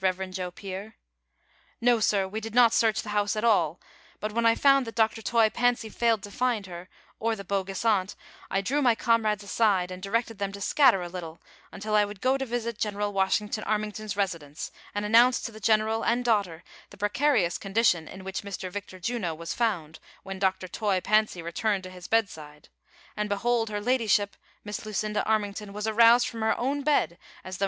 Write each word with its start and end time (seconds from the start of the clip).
Rev. 0.03 0.31
Joe 0.31 0.49
Pier." 0.49 0.95
No 1.89 1.99
sir, 1.99 2.27
we 2.27 2.39
did 2.41 2.55
not 2.55 2.73
search 2.73 3.03
the 3.03 3.09
house 3.13 3.35
at 3.35 3.43
all; 3.43 3.79
but, 4.19 4.31
when 4.31 4.47
I 4.47 4.55
found 4.55 4.87
that 4.87 4.95
Dr. 4.95 5.21
Toy 5.21 5.51
Fancy 5.51 5.89
failed 5.89 6.23
to 6.23 6.31
find 6.31 6.65
her, 6.65 6.89
or 7.19 7.35
the 7.35 7.43
bogus 7.43 7.85
aunt, 7.85 8.15
I 8.49 8.61
drew 8.61 8.81
my 8.81 8.95
comrades 8.95 9.43
aside, 9.43 9.91
and 9.91 10.01
directed 10.01 10.39
them 10.39 10.51
to 10.53 10.59
scatter 10.59 11.03
a 11.03 11.07
little, 11.07 11.39
until 11.71 11.93
I 11.93 12.05
would 12.05 12.19
go 12.19 12.35
to 12.35 12.47
visit 12.47 12.79
General 12.79 13.13
Washing 13.13 13.47
ton 13.47 13.63
Armington's 13.65 14.17
residence, 14.17 14.71
and 14.95 15.05
announce 15.05 15.39
to 15.41 15.51
tlie 15.51 15.61
general 15.61 16.03
and 16.03 16.25
daugliter 16.25 16.63
the 16.89 16.97
precarious 16.97 17.59
condition 17.59 18.07
in 18.07 18.23
which 18.23 18.41
Mr. 18.41 18.71
Victor 18.71 18.99
Juno 18.99 19.35
was 19.35 19.53
found 19.53 19.99
when 20.23 20.39
Dr. 20.39 20.67
Toy 20.67 20.99
Fancy 20.99 21.43
returned 21.43 21.83
to 21.83 21.91
his 21.91 22.07
bedside; 22.07 22.69
and 23.15 23.29
behold 23.29 23.69
her 23.69 23.79
ladyship— 23.79 24.35
iSIiss 24.65 24.83
Lucinda 24.83 25.23
Armington— 25.27 25.73
was 25.73 25.85
aroused 25.85 26.27
from 26.27 26.41
her 26.41 26.57
own 26.57 26.81
bed, 26.81 26.89
as 26.89 26.89
thougli 26.89 26.89
THE 26.89 27.17
CONSPIRATOKS 27.17 27.19
AND 27.19 27.53
LOVERS. 27.53 27.59